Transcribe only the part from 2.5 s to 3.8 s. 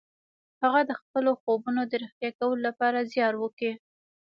لپاره زيار وکيښ.